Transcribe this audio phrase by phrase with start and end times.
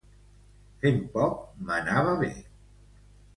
[0.85, 2.31] Fent poc m'anava bé.